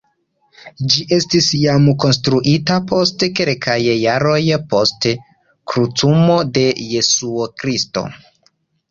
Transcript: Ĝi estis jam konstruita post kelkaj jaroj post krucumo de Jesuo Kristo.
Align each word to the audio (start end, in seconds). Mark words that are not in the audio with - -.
Ĝi 0.91 1.03
estis 1.15 1.47
jam 1.63 1.83
konstruita 2.03 2.77
post 2.91 3.25
kelkaj 3.39 3.75
jaroj 3.87 4.39
post 4.71 5.07
krucumo 5.73 6.39
de 6.57 6.65
Jesuo 6.95 7.47
Kristo. 7.65 8.05